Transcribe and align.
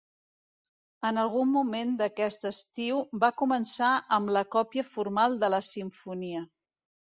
En 1.09 1.19
algun 1.23 1.51
moment 1.55 1.91
d'aquest 1.99 2.47
estiu 2.51 3.03
va 3.25 3.31
començar 3.43 3.91
amb 4.19 4.35
la 4.39 4.45
còpia 4.59 4.87
formal 4.97 5.39
de 5.47 5.53
la 5.59 5.63
simfonia. 5.71 6.45